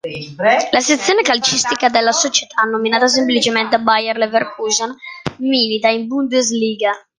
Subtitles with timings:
[0.71, 4.97] La sezione calcistica della società nominata semplicemente Bayer Leverkusen,
[5.37, 7.05] milita in Bundesliga.